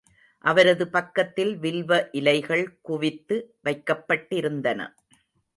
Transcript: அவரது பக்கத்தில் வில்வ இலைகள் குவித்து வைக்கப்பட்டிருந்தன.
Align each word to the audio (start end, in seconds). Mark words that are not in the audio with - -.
அவரது 0.43 0.85
பக்கத்தில் 0.87 1.51
வில்வ 1.57 2.09
இலைகள் 2.11 2.79
குவித்து 2.81 3.37
வைக்கப்பட்டிருந்தன. 3.65 4.79